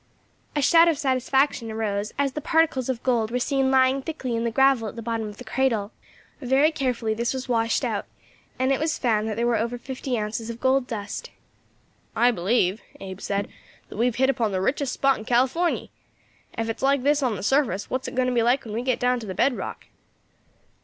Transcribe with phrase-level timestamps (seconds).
[0.55, 4.45] A shout of satisfaction arose as the particles of gold were seen lying thickly in
[4.45, 5.91] the gravel at the bottom of the cradle.
[6.41, 8.07] Very carefully this was washed out,
[8.57, 11.29] and it was found that there were over fifty ounces of gold dust.
[12.15, 13.47] "I believe," Abe said,
[13.89, 15.91] "that we have hit upon the richest spot in Californy.
[16.57, 18.73] Ef it's like this on the surface, what is it going to be like when
[18.73, 19.85] we get down to the bed rock?"